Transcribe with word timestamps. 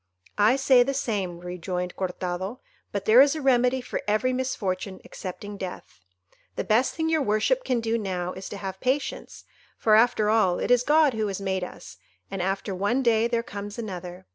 "I 0.39 0.55
say 0.55 0.81
the 0.81 0.95
same," 0.95 1.41
rejoined 1.41 1.95
Cortado, 1.95 2.59
"but 2.91 3.05
there 3.05 3.21
is 3.21 3.35
a 3.35 3.39
remedy 3.41 3.81
for 3.81 4.01
every 4.07 4.33
misfortune 4.33 4.99
excepting 5.05 5.57
death. 5.57 5.99
The 6.55 6.63
best 6.63 6.95
thing 6.95 7.07
your 7.07 7.21
worship 7.21 7.63
can 7.63 7.81
do 7.81 7.99
now 7.99 8.33
is 8.33 8.49
to 8.49 8.57
have 8.57 8.79
patience, 8.79 9.43
for 9.77 9.93
after 9.93 10.27
all 10.27 10.57
it 10.57 10.71
is 10.71 10.81
God 10.81 11.13
who 11.13 11.27
has 11.27 11.39
made 11.39 11.63
us, 11.63 11.97
and 12.31 12.41
after 12.41 12.73
one 12.73 13.03
day 13.03 13.27
there 13.27 13.43
comes 13.43 13.77
another. 13.77 14.25